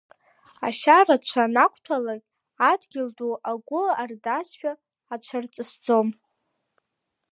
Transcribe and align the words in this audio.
Ашьа 0.67 0.97
рацәа 1.07 1.43
анақәҭәалак, 1.47 2.23
адгьыл 2.69 3.09
ду 3.17 3.35
агәы 3.51 3.83
ардазшәа, 4.01 4.71
аҽарҵысӡом. 5.13 6.07